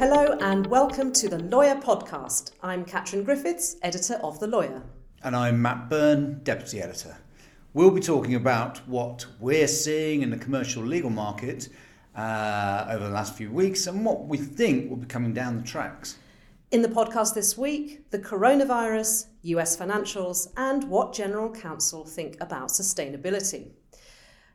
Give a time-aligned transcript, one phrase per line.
[0.00, 2.52] Hello and welcome to the Lawyer Podcast.
[2.62, 4.82] I'm Catherine Griffiths, editor of The Lawyer.
[5.22, 7.18] And I'm Matt Byrne, deputy editor.
[7.74, 11.68] We'll be talking about what we're seeing in the commercial legal market
[12.16, 15.64] uh, over the last few weeks and what we think will be coming down the
[15.64, 16.16] tracks.
[16.70, 22.70] In the podcast this week, the coronavirus, US financials, and what General Counsel think about
[22.70, 23.72] sustainability.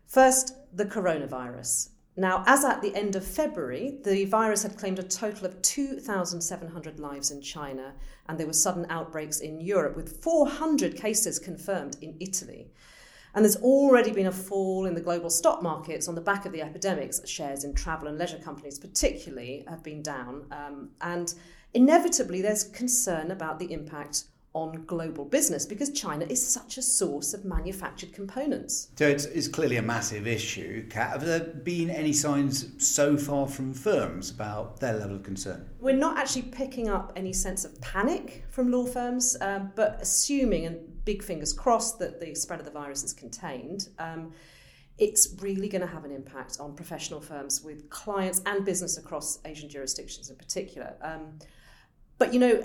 [0.07, 1.89] First, the coronavirus.
[2.17, 6.99] Now, as at the end of February, the virus had claimed a total of 2,700
[6.99, 7.93] lives in China,
[8.27, 12.71] and there were sudden outbreaks in Europe, with 400 cases confirmed in Italy.
[13.33, 16.53] And there's already been a fall in the global stock markets on the back of
[16.53, 17.19] the epidemics.
[17.27, 20.45] Shares in travel and leisure companies, particularly, have been down.
[20.51, 21.33] Um, and
[21.73, 24.23] inevitably, there's concern about the impact
[24.55, 28.87] on global business because China is such a source of manufactured components.
[28.97, 30.87] So it's, it's clearly a massive issue.
[30.87, 35.69] Kat, have there been any signs so far from firms about their level of concern?
[35.79, 40.65] We're not actually picking up any sense of panic from law firms, um, but assuming,
[40.65, 43.89] and big fingers crossed, that the spread of the virus is contained.
[43.99, 44.31] Um,
[44.97, 49.39] it's really going to have an impact on professional firms with clients and business across
[49.43, 50.95] Asian jurisdictions in particular.
[51.01, 51.39] Um,
[52.17, 52.61] but you know,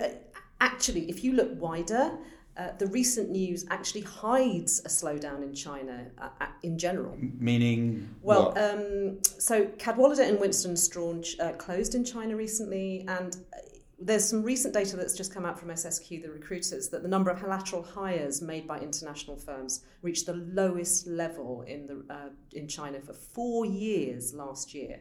[0.61, 2.17] actually, if you look wider,
[2.57, 7.17] uh, the recent news actually hides a slowdown in China uh, uh in general.
[7.39, 13.57] Meaning, well, um, so Cadwalader and Winston Strawn uh, closed in China recently, and uh,
[13.99, 17.29] there's some recent data that's just come out from SSQ, the recruiters, that the number
[17.29, 22.67] of lateral hires made by international firms reached the lowest level in the uh, in
[22.67, 24.99] China for four years last year.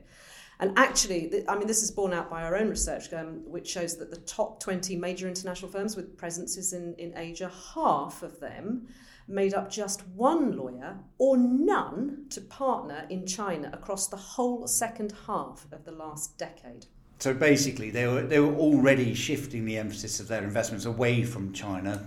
[0.61, 3.97] And actually, I mean, this is borne out by our own research, um, which shows
[3.97, 8.87] that the top 20 major international firms with presences in, in Asia, half of them
[9.27, 15.15] made up just one lawyer or none to partner in China across the whole second
[15.27, 16.85] half of the last decade.
[17.21, 21.55] So basically, they were, they were already shifting the emphasis of their investments away from
[21.55, 22.07] China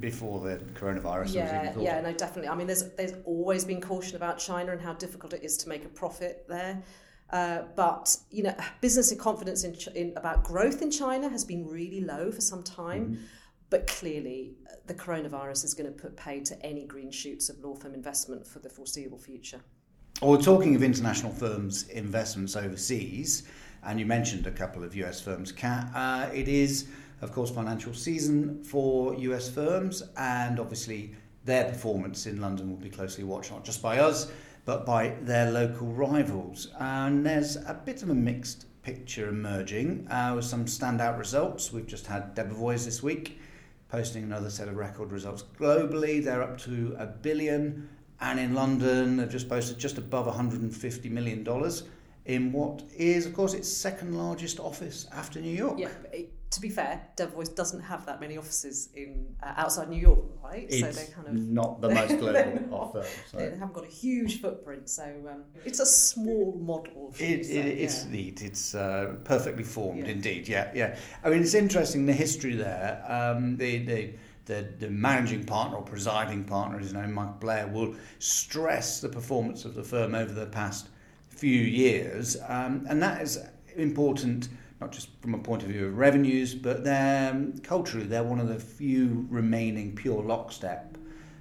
[0.00, 2.48] before the coronavirus yeah, Yeah, no, definitely.
[2.48, 5.68] I mean, there's there's always been caution about China and how difficult it is to
[5.68, 6.82] make a profit there.
[7.30, 11.66] Uh, but you know, business and confidence in, in, about growth in China has been
[11.66, 13.06] really low for some time.
[13.06, 13.24] Mm-hmm.
[13.70, 17.58] But clearly, uh, the coronavirus is going to put pay to any green shoots of
[17.58, 19.60] law firm investment for the foreseeable future.
[20.22, 23.42] Well, talking of international firms' investments overseas,
[23.82, 26.86] and you mentioned a couple of US firms, Kat, uh, it is,
[27.20, 32.90] of course, financial season for US firms, and obviously their performance in London will be
[32.90, 34.30] closely watched, not just by us,
[34.64, 36.68] but by their local rivals.
[36.78, 41.72] And there's a bit of a mixed picture emerging uh, with some standout results.
[41.72, 43.38] We've just had Debevoise this week
[43.88, 46.22] posting another set of record results globally.
[46.22, 47.88] They're up to a billion,
[48.20, 51.46] and in London, they've just posted just above $150 million
[52.24, 55.78] in what is, of course, its second largest office after New York.
[56.54, 60.66] To be fair, Debevoise doesn't have that many offices in uh, outside New York, right?
[60.68, 63.04] It's so they're kind of not the most global of them.
[63.30, 63.36] So.
[63.38, 67.12] They haven't got a huge footprint, so um, it's a small model.
[67.18, 68.10] It, it, it's yeah.
[68.10, 68.42] neat.
[68.42, 70.12] It's uh, perfectly formed, yeah.
[70.12, 70.48] indeed.
[70.48, 70.96] Yeah, yeah.
[71.24, 73.04] I mean, it's interesting the history there.
[73.08, 74.14] Um, the the
[74.46, 79.08] the, the managing partner or presiding partner, as you know, Mike Blair, will stress the
[79.08, 80.88] performance of the firm over the past
[81.30, 83.38] few years, um, and that is
[83.76, 84.48] important
[84.80, 88.40] not just from a point of view of revenues, but they're um, culturally they're one
[88.40, 90.98] of the few remaining pure lockstep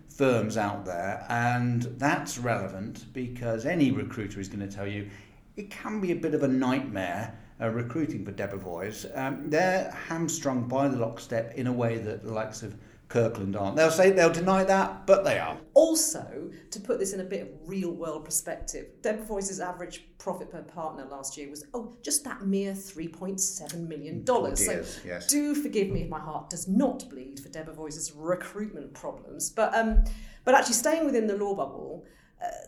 [0.09, 5.09] firms out there, and that's relevant because any recruiter is going to tell you
[5.55, 9.05] it can be a bit of a nightmare uh, recruiting for Debevoise.
[9.17, 12.75] Um, they're hamstrung by the lockstep in a way that the likes of
[13.13, 13.75] Kirkland aren't.
[13.75, 15.55] They'll say they'll deny that, but they are.
[15.75, 20.63] Also, to put this in a bit of real world perspective, Debevoise's average profit per
[20.63, 24.65] partner last year was oh just that mere three point seven million dollars.
[24.65, 25.27] So yes.
[25.27, 29.51] do forgive me if my heart does not bleed for Debevoise's recruitment problems.
[29.51, 30.03] But um,
[30.43, 32.05] but actually staying within the law bubble.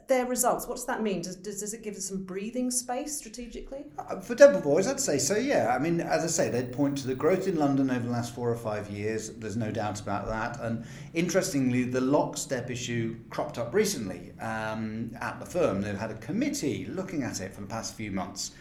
[0.08, 0.68] Their results.
[0.68, 1.24] What does that mean?
[1.24, 3.86] Does, does, does it give us some breathing space strategically?
[3.98, 5.76] Uh, for Boys, I'd say so, yeah.
[5.76, 8.36] I mean, as I say, they'd point to the growth in London over the last
[8.36, 9.32] four or five years.
[9.32, 10.60] There's no doubt about that.
[10.62, 10.86] And
[11.16, 15.82] interestingly, the lockstep issue cropped up recently um, at the firm.
[15.82, 18.52] They've had a committee looking at it for the past few months.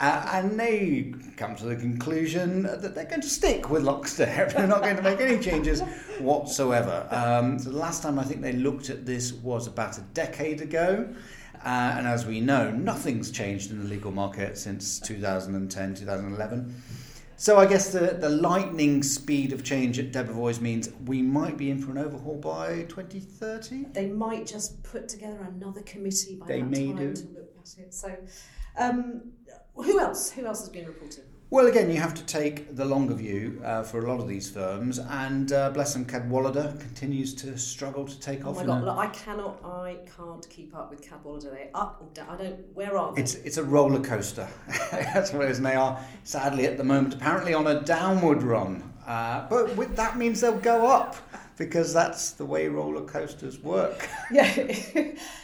[0.00, 4.52] Uh, and they come to the conclusion that they're going to stick with lockstep.
[4.54, 5.82] they're not going to make any changes
[6.18, 7.06] whatsoever.
[7.10, 10.62] Um, so the last time I think they looked at this was about a decade
[10.62, 11.12] ago.
[11.62, 16.82] Uh, and as we know, nothing's changed in the legal market since 2010, 2011.
[17.36, 21.70] So I guess the, the lightning speed of change at Debevoise means we might be
[21.70, 23.86] in for an overhaul by 2030.
[23.92, 27.12] They might just put together another committee by they that may time do.
[27.14, 27.94] to look at it.
[27.94, 28.14] So
[28.78, 29.32] um,
[29.74, 30.30] who else?
[30.30, 31.24] Who else has been reported?
[31.52, 34.48] Well, again, you have to take the longer view uh, for a lot of these
[34.48, 38.56] firms, and uh, bless them, Cadwalader continues to struggle to take oh off.
[38.58, 38.84] my god!
[38.84, 41.50] Look, I cannot, I can't keep up with Cadwalader.
[41.50, 42.28] They up or down.
[42.30, 42.60] I don't.
[42.74, 43.22] Where are they?
[43.22, 44.46] It's it's a roller coaster.
[44.92, 48.44] That's what it is, and they are sadly at the moment apparently on a downward
[48.44, 48.84] run.
[49.04, 51.16] Uh, but with, that means they'll go up
[51.60, 54.08] because that's the way roller coasters work.
[54.32, 54.50] yeah,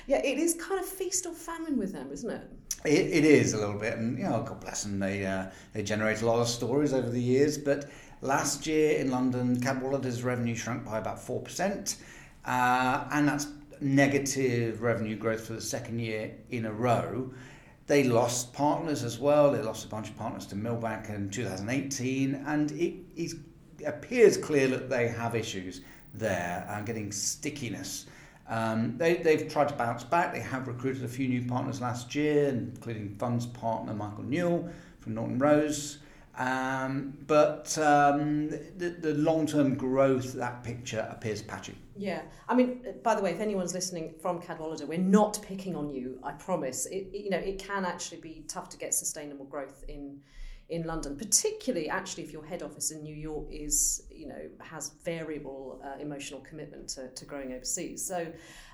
[0.07, 0.23] yeah.
[0.25, 2.51] It is kind of feast or famine with them, isn't it?
[2.87, 4.99] It, it is a little bit, and you know, God bless them.
[4.99, 7.59] They uh, they generate a lot of stories over the years.
[7.59, 7.91] But
[8.23, 11.99] last year in London, Cadwalader's revenue shrunk by about four percent,
[12.47, 13.49] uh, and that's
[13.83, 17.31] negative revenue growth for the second year in a row.
[17.89, 19.53] They lost partners as well.
[19.53, 23.35] They lost a bunch of partners to Milbank in 2018, and it, it
[23.85, 25.83] appears clear that they have issues
[26.19, 28.07] there, uh, getting stickiness.
[28.49, 30.33] Um, they, they've tried to bounce back.
[30.33, 34.69] They have recruited a few new partners last year, including funds partner Michael Newell
[35.01, 35.99] from Norton Rose.
[36.39, 41.75] Um, but um, the, the long term growth, that picture appears patchy.
[41.97, 45.89] Yeah, I mean, by the way, if anyone's listening from Cadwalader, we're not picking on
[45.89, 46.21] you.
[46.23, 46.85] I promise.
[46.87, 50.21] It, you know, it can actually be tough to get sustainable growth in
[50.69, 54.91] in London, particularly actually if your head office in New York is, you know, has
[55.05, 58.05] variable uh, emotional commitment to, to growing overseas.
[58.05, 58.27] So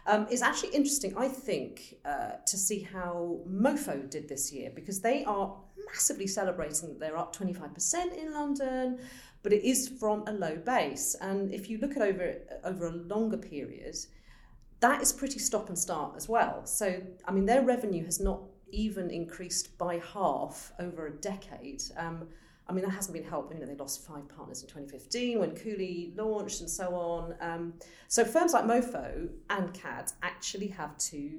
[0.06, 5.00] um, it's actually interesting, I think, uh, to see how Mofo did this year because
[5.00, 5.54] they are
[5.92, 8.98] massively celebrating that they're up 25% in London,
[9.42, 11.14] but it is from a low base.
[11.20, 13.96] And if you look at over over a longer period,
[14.80, 16.64] that is pretty stop and start as well.
[16.64, 18.40] So I mean, their revenue has not
[18.72, 21.82] even increased by half over a decade.
[21.96, 22.28] Um,
[22.68, 23.52] I mean, that hasn't been helped.
[23.52, 27.34] You know, they lost five partners in 2015 when Cooley launched and so on.
[27.40, 27.74] Um,
[28.08, 31.30] so firms like Mofo and CAD actually have to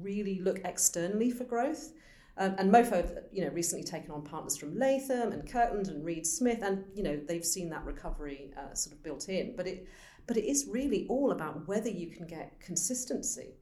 [0.00, 1.92] really look externally for growth.
[2.38, 6.26] Um, and Mofo, you know, recently taken on partners from Latham and Kirkland and Reed
[6.26, 9.56] Smith, and you know they've seen that recovery uh, sort of built in.
[9.56, 9.88] But it,
[10.26, 13.54] but it is really all about whether you can get consistency.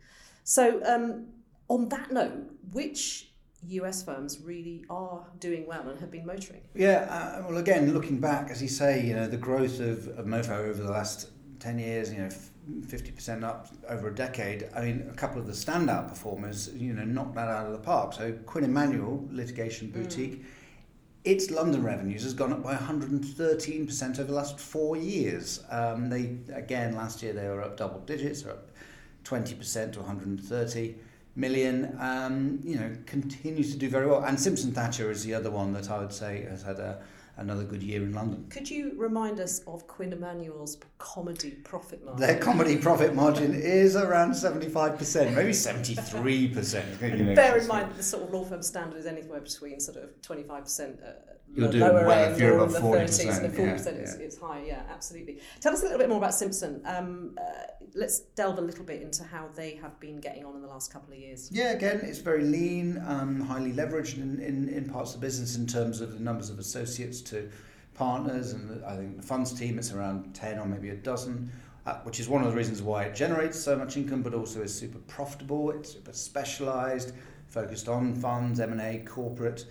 [0.43, 1.27] So um,
[1.69, 3.31] on that note, which
[3.69, 6.63] US firms really are doing well and have been motoring?
[6.75, 10.27] Yeah, uh, well, again, looking back, as you say, you know, the growth of, of
[10.27, 11.31] Mofo over the last
[11.61, 12.29] 10 years, you know,
[12.87, 14.69] 50% up over a decade.
[14.75, 17.79] I mean, a couple of the standout performers, you know, knocked that out of the
[17.79, 18.13] park.
[18.13, 19.95] So Quinn Emanuel, litigation mm.
[19.95, 20.45] boutique, mm.
[21.25, 25.65] its London revenues has gone up by 113% over the last four years.
[25.71, 28.71] Um, they, again, last year they were up double digits, they're up
[29.25, 30.95] 20% to 130
[31.37, 34.25] million, um, you know, continues to do very well.
[34.25, 37.03] And Simpson Thacher is the other one that I would say has had a,
[37.37, 38.47] another good year in London.
[38.51, 42.21] Could you remind us of Quinn Emanuel's comedy profit margin?
[42.21, 47.01] Their comedy profit margin is around 75%, maybe 73%.
[47.35, 50.11] Bear in mind that the sort of law firm standard is anywhere between sort of
[50.23, 53.45] 25% uh, You're doing well if you're above 40%.
[53.45, 54.27] And 40% yeah, is, yeah.
[54.27, 55.41] is high, yeah, absolutely.
[55.61, 56.83] Tell us a little bit more about Simpson.
[56.85, 60.62] Um, uh, let's delve a little bit into how they have been getting on in
[60.62, 61.51] the last couple of years.
[61.53, 65.56] Yeah, again, it's very lean, um, highly leveraged in, in, in parts of the business
[65.56, 67.49] in terms of the numbers of associates to
[67.95, 68.53] partners.
[68.53, 71.51] And I think the funds team, it's around 10 or maybe a dozen.
[71.87, 74.62] Uh, which is one of the reasons why it generates so much income, but also
[74.62, 75.71] is super profitable.
[75.71, 77.12] It's super specialised,
[77.47, 79.67] focused on funds, M and A, corporate,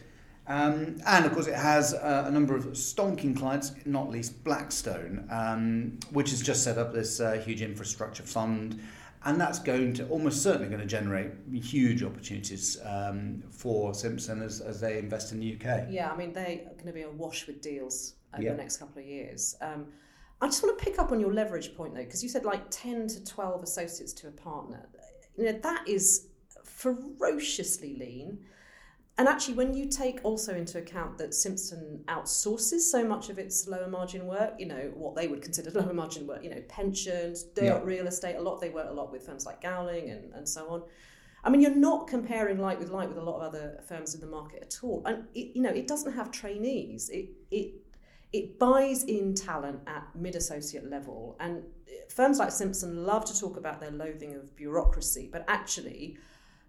[0.48, 5.26] um, and of course, it has uh, a number of stonking clients, not least Blackstone,
[5.32, 8.82] um, which has just set up this uh, huge infrastructure fund.
[9.26, 14.60] And that's going to almost certainly going to generate huge opportunities um, for Simpson as,
[14.60, 15.86] as they invest in the UK.
[15.90, 19.08] Yeah, I mean, they're going to be awash with deals over the next couple of
[19.08, 19.56] years.
[19.62, 19.88] Um,
[20.42, 22.70] I just want to pick up on your leverage point, though, because you said like
[22.70, 24.90] 10 to 12 associates to a partner.
[25.38, 26.28] You know, that is
[26.66, 28.40] ferociously lean.
[29.18, 33.68] And actually, when you take also into account that Simpson outsources so much of its
[33.68, 37.44] lower margin work, you know, what they would consider lower margin work, you know, pensions,
[37.44, 37.80] dirt, yeah.
[37.84, 40.68] real estate, a lot, they work a lot with firms like Gowling and, and so
[40.70, 40.84] on.
[41.44, 44.22] I mean, you're not comparing like with like with a lot of other firms in
[44.22, 45.04] the market at all.
[45.06, 47.10] And, it, you know, it doesn't have trainees.
[47.10, 47.74] It, it,
[48.32, 51.38] it buys in talent at mid associate level.
[51.40, 56.18] And eh, firms like Simpson love to talk about their loathing of bureaucracy, but actually,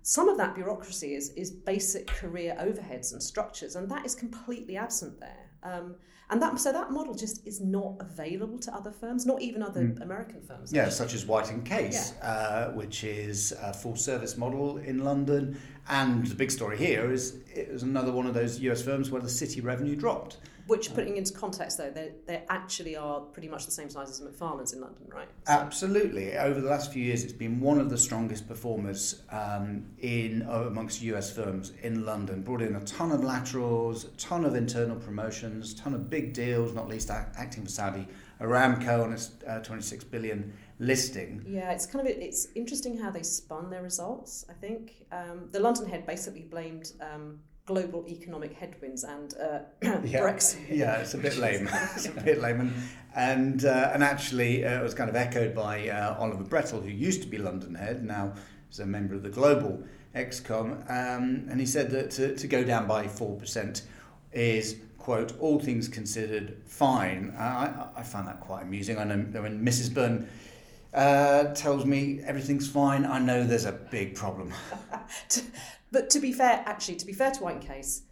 [0.06, 4.76] some of that bureaucracy is, is basic career overheads and structures, and that is completely
[4.76, 5.48] absent there.
[5.62, 5.96] Um,
[6.28, 9.80] and that so that model just is not available to other firms, not even other
[9.80, 10.02] mm.
[10.02, 10.74] American firms.
[10.74, 12.28] Yeah, such as White and Case, yeah.
[12.28, 15.58] uh, which is a full service model in London.
[15.88, 19.22] And the big story here is it was another one of those US firms where
[19.22, 20.36] the city revenue dropped.
[20.66, 24.20] Which, putting into context though, they they actually are pretty much the same size as
[24.20, 25.28] Macfarlanes in London, right?
[25.46, 25.52] So.
[25.52, 26.36] Absolutely.
[26.36, 30.64] Over the last few years, it's been one of the strongest performers um, in uh,
[30.66, 32.42] amongst US firms in London.
[32.42, 36.32] Brought in a ton of laterals, a ton of internal promotions, a ton of big
[36.32, 38.06] deals, not least acting for Saudi
[38.40, 41.44] Aramco on its uh, 26 billion listing.
[41.46, 44.44] Yeah, it's kind of it's interesting how they spun their results.
[44.48, 46.92] I think um, the London head basically blamed.
[47.00, 50.68] Um, global economic headwinds and uh, yeah, Brexit.
[50.68, 51.68] Yeah, it's a bit lame.
[51.72, 52.74] it's a bit lame, and
[53.16, 56.90] and, uh, and actually uh, it was kind of echoed by uh, Oliver Brettle, who
[56.90, 58.34] used to be London head, now
[58.70, 59.82] is a member of the global
[60.14, 63.82] Excom, um, and he said that to, to go down by four percent
[64.32, 67.34] is quote all things considered fine.
[67.38, 68.98] I, I find that quite amusing.
[68.98, 69.92] I know when Mrs.
[69.92, 70.28] Byrne
[70.94, 74.52] uh, tells me everything's fine, I know there's a big problem.
[75.94, 78.02] but to be fair, actually, to be fair to White and Case,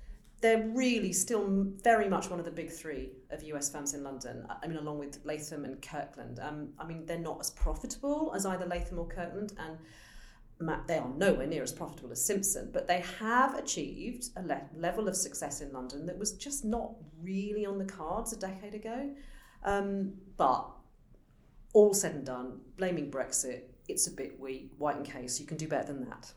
[0.41, 4.47] they're really still very much one of the big three of US firms in London.
[4.63, 6.39] I mean, along with Latham and Kirkland.
[6.39, 9.79] Um, I mean, they're not as profitable as either Latham or Kirkland, and
[10.87, 15.09] they are nowhere near as profitable as Simpson, but they have achieved a le- level
[15.09, 19.11] of success in London that was just not really on the cards a decade ago.
[19.65, 20.71] Um, but
[21.73, 24.71] all said and done, blaming Brexit, it's a bit weak.
[24.79, 26.33] White and Case, you can do better than that.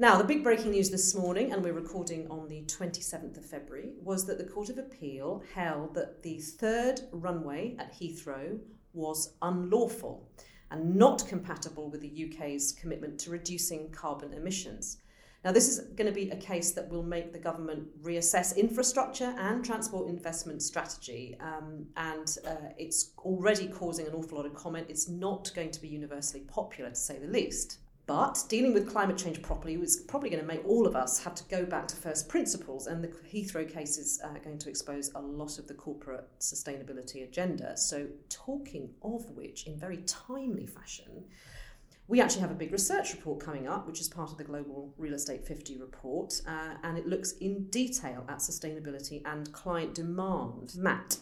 [0.00, 3.90] Now, the big breaking news this morning, and we're recording on the 27th of February,
[4.00, 8.58] was that the Court of Appeal held that the third runway at Heathrow
[8.94, 10.26] was unlawful
[10.70, 14.96] and not compatible with the UK's commitment to reducing carbon emissions.
[15.44, 19.34] Now, this is going to be a case that will make the government reassess infrastructure
[19.38, 24.86] and transport investment strategy, um, and uh, it's already causing an awful lot of comment.
[24.88, 27.80] It's not going to be universally popular, to say the least.
[28.10, 31.36] But dealing with climate change properly was probably going to make all of us have
[31.36, 35.12] to go back to first principles, and the Heathrow case is uh, going to expose
[35.14, 37.76] a lot of the corporate sustainability agenda.
[37.76, 41.22] So, talking of which, in very timely fashion,
[42.08, 44.92] we actually have a big research report coming up, which is part of the Global
[44.98, 50.74] Real Estate 50 report, uh, and it looks in detail at sustainability and client demand.
[50.76, 51.18] Matt,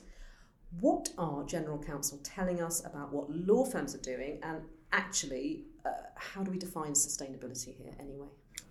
[0.80, 5.92] what are General Counsel telling us about what law firms are doing, and actually, uh,
[6.14, 8.26] how do we define sustainability here anyway?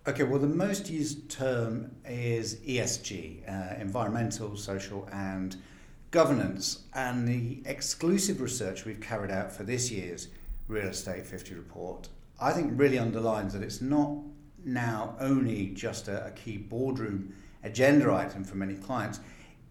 [0.06, 5.56] Okay, well, the most used term is ESG, uh, environmental, social, and
[6.10, 6.84] governance.
[6.94, 10.28] And the exclusive research we've carried out for this year's
[10.66, 12.08] Real Estate 50 report,
[12.40, 14.12] I think really underlines that it's not
[14.64, 17.34] now only just a, a key boardroom
[17.64, 19.20] agenda item for many clients.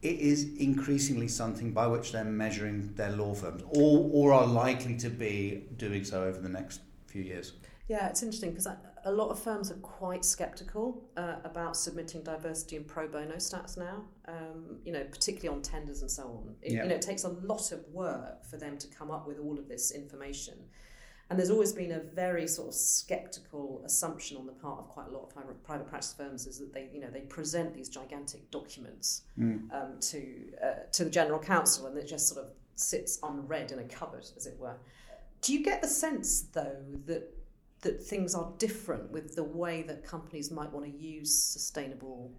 [0.02, 4.96] It is increasingly something by which they're measuring their law firms, or, or are likely
[4.98, 6.82] to be doing so over the next
[7.18, 7.54] few years.
[7.88, 8.68] Yeah, it's interesting because
[9.06, 13.78] a lot of firms are quite sceptical uh, about submitting diversity and pro bono stats
[13.78, 14.04] now.
[14.28, 16.56] Um, you know, particularly on tenders and so on.
[16.62, 16.84] It, yeah.
[16.84, 19.58] You know, it takes a lot of work for them to come up with all
[19.58, 20.56] of this information.
[21.30, 25.08] And there's always been a very sort of skeptical assumption on the part of quite
[25.08, 28.50] a lot of private practice firms is that they, you know, they present these gigantic
[28.52, 29.60] documents mm.
[29.74, 30.20] um, to
[30.64, 34.26] uh, to the general counsel, and it just sort of sits unread in a cupboard,
[34.38, 34.78] as it were.
[35.42, 37.34] Do you get the sense, though, that
[37.82, 42.34] that things are different with the way that companies might want to use sustainable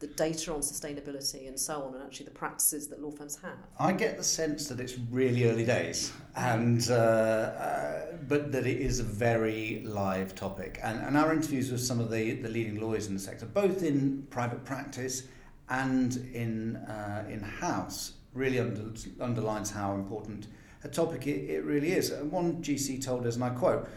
[0.00, 3.58] the data on sustainability and so on, and actually the practices that law firms have?
[3.78, 8.78] I get the sense that it's really early days, and uh, uh, but that it
[8.78, 10.80] is a very live topic.
[10.82, 13.82] And, and our interviews with some of the, the leading lawyers in the sector, both
[13.82, 15.24] in private practice
[15.68, 18.90] and in uh, in house, really under,
[19.20, 20.46] underlines how important
[20.84, 22.10] a topic it, it really is.
[22.10, 23.88] And one GC told us, and I quote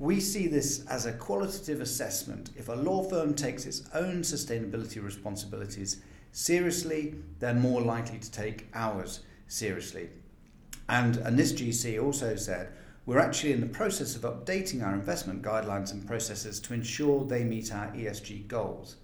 [0.00, 2.50] we see this as a qualitative assessment.
[2.56, 6.00] If a law firm takes its own sustainability responsibilities
[6.32, 10.08] seriously, they're more likely to take ours seriously.
[10.88, 12.72] And, and this GC also said,
[13.04, 17.44] we're actually in the process of updating our investment guidelines and processes to ensure they
[17.44, 18.96] meet our ESG goals.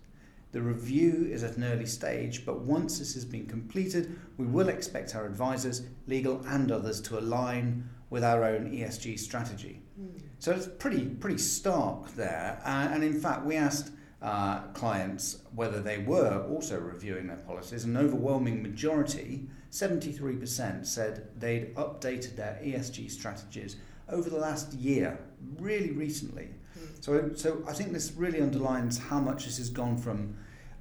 [0.57, 4.71] The review is at an early stage, but once this has been completed, we will
[4.71, 9.83] expect our advisors, legal and others, to align with our own ESG strategy.
[10.01, 10.19] Mm.
[10.39, 12.59] So it's pretty pretty stark there.
[12.65, 13.91] Uh, and in fact, we asked
[14.23, 17.85] uh, clients whether they were also reviewing their policies.
[17.85, 23.77] An overwhelming majority, 73%, said they'd updated their ESG strategies
[24.09, 25.19] over the last year,
[25.59, 26.55] really recently.
[26.79, 27.05] Mm.
[27.05, 30.35] So, so I think this really underlines how much this has gone from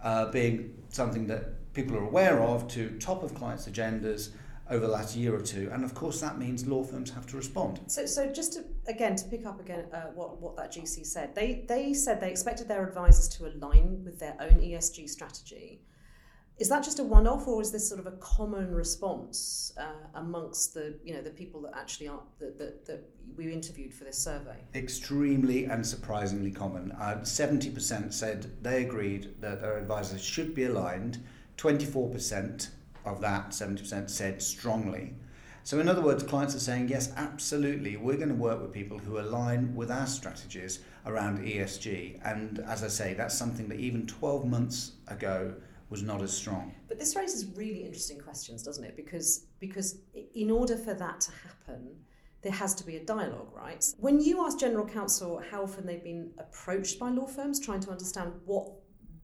[0.06, 4.30] uh, being something that people are aware of to top of clients' agendas
[4.70, 5.70] over the last year or two.
[5.74, 7.82] And of course, that means law firms have to respond.
[7.88, 11.36] So, so just to, again, to pick up again uh, what, what that GC said,
[11.36, 15.82] they, they said they expected their advisors to align with their own ESG strategy.
[16.58, 20.74] Is that just a one-off, or is this sort of a common response uh, amongst
[20.74, 23.04] the you know the people that actually are that, that, that
[23.36, 24.56] we interviewed for this survey?
[24.74, 26.92] Extremely and surprisingly common.
[26.94, 31.22] Uh, seventy percent said they agreed that their advisors should be aligned.
[31.58, 32.70] Twenty-four percent
[33.04, 35.14] of that seventy percent said strongly.
[35.66, 39.00] So, in other words, clients are saying, yes, absolutely, we're going to work with people
[39.00, 42.20] who align with our strategies around ESG.
[42.24, 45.56] And as I say, that's something that even 12 months ago
[45.90, 46.74] was not as strong.
[46.88, 48.96] But this raises really interesting questions, doesn't it?
[48.96, 50.00] Because because
[50.34, 51.96] in order for that to happen,
[52.42, 53.84] there has to be a dialogue, right?
[54.00, 57.92] When you ask general counsel how often they've been approached by law firms trying to
[57.92, 58.70] understand what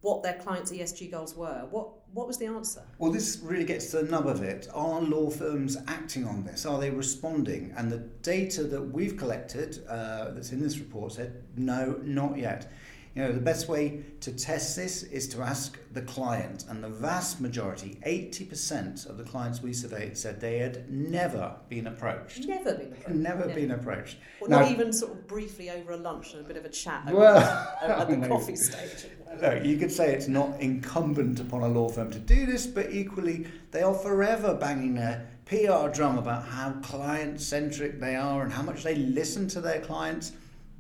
[0.01, 2.81] what their clients' ESG goals were, what what was the answer?
[2.97, 4.67] Well, this really gets to the nub of it.
[4.73, 6.65] Are law firms acting on this?
[6.65, 7.73] Are they responding?
[7.77, 12.71] And the data that we've collected, uh, that's in this report, said no, not yet.
[13.13, 16.87] You know, the best way to test this is to ask the client, and the
[16.87, 22.47] vast majority, 80% of the clients we surveyed said they had never been approached.
[22.47, 23.09] Never been approached.
[23.09, 24.17] Never been approached.
[24.39, 26.69] Well, now, not even sort of briefly over a lunch and a bit of a
[26.69, 27.37] chat well,
[27.81, 29.07] at the coffee stage.
[29.41, 32.93] Look, you could say it's not incumbent upon a law firm to do this, but
[32.93, 38.53] equally, they are forever banging their PR drum about how client centric they are and
[38.53, 40.31] how much they listen to their clients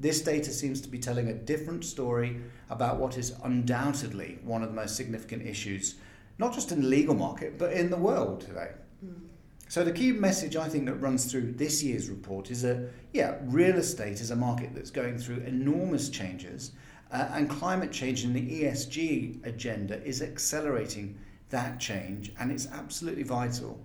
[0.01, 4.69] this data seems to be telling a different story about what is undoubtedly one of
[4.69, 5.95] the most significant issues,
[6.39, 8.71] not just in the legal market, but in the world today.
[9.05, 9.21] Mm.
[9.67, 13.37] So, the key message I think that runs through this year's report is that, yeah,
[13.43, 16.71] real estate is a market that's going through enormous changes,
[17.11, 21.17] uh, and climate change in the ESG agenda is accelerating
[21.49, 23.79] that change, and it's absolutely vital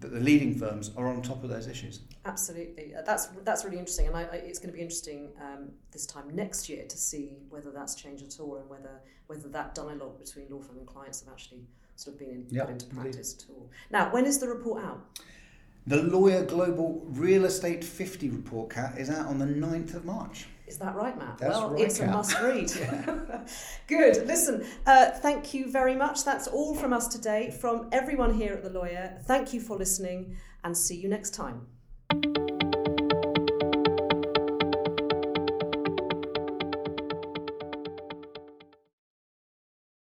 [0.00, 2.00] that the leading firms are on top of those issues.
[2.24, 5.70] Absolutely, uh, that's that's really interesting, and I, I, it's going to be interesting um,
[5.92, 9.74] this time next year to see whether that's changed at all, and whether whether that
[9.74, 11.62] dialogue between law firm and clients have actually
[11.96, 13.44] sort of been in, yep, put into practice indeed.
[13.48, 13.70] at all.
[13.90, 15.00] Now, when is the report out?
[15.86, 20.46] The Lawyer Global Real Estate 50 report, Cat, is out on the 9th of March.
[20.70, 21.38] Is that right, Matt?
[21.38, 22.70] That's well, right, it's a must read.
[23.88, 24.24] Good.
[24.24, 26.24] Listen, uh, thank you very much.
[26.24, 27.50] That's all from us today.
[27.50, 31.66] From everyone here at The Lawyer, thank you for listening and see you next time.